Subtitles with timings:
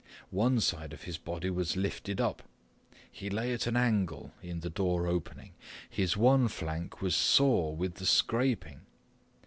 [0.31, 2.41] One side of his body was lifted up.
[3.11, 5.51] He lay at an angle in the door opening.
[5.91, 8.81] His one flank was sore with the scraping.